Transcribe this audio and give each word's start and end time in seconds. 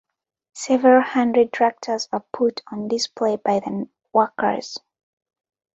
Several 0.55 1.03
hundred 1.03 1.53
tractors 1.53 2.09
are 2.11 2.25
put 2.33 2.63
on 2.71 2.87
display 2.87 3.35
by 3.35 3.59
the 3.59 3.87
workers. 4.11 4.79